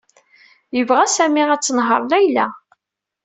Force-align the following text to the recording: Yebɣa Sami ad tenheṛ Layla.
Yebɣa 0.75 1.05
Sami 1.15 1.43
ad 1.53 1.61
tenheṛ 1.63 2.01
Layla. 2.11 2.47